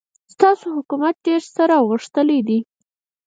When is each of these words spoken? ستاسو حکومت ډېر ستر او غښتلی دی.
ستاسو 0.33 0.65
حکومت 0.77 1.15
ډېر 1.25 1.39
ستر 1.49 1.69
او 1.77 1.83
غښتلی 1.91 2.39
دی. 2.47 2.59